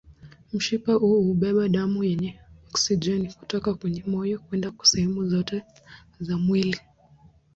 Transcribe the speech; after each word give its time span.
Mshipa 0.53 0.93
huu 0.93 1.23
hubeba 1.23 1.67
damu 1.69 2.03
yenye 2.03 2.39
oksijeni 2.69 3.33
kutoka 3.33 3.73
kwenye 3.73 4.03
moyo 4.07 4.39
kwenda 4.39 4.73
sehemu 4.83 5.27
zote 5.29 5.63
za 6.19 6.37
mwili. 6.37 6.79